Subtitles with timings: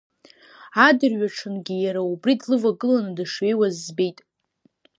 [0.87, 4.19] Адырҩыҽынгьы иара убри длывагыланы дышҩеиуаз збеит.